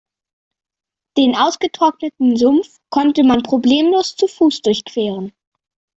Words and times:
Den 1.15 1.35
ausgetrockneten 1.35 2.35
Sumpf 2.35 2.79
konnte 2.89 3.23
man 3.23 3.43
problemlos 3.43 4.15
zu 4.15 4.25
Fuß 4.27 4.63
durchqueren. 4.63 5.31